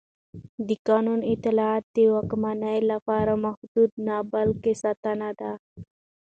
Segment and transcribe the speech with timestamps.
[0.67, 5.51] د قانون اطاعت د واکمنۍ لپاره محدودیت نه بلکې ساتنه ده